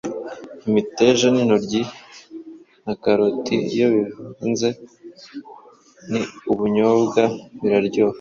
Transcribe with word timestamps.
Imiteja 0.67 1.25
nintoryi 1.33 1.81
nakaroti 2.85 3.55
iyo 3.71 3.87
bivanze 3.95 4.67
ni 6.11 6.21
ubunyobwa 6.51 7.21
biraryoha 7.61 8.09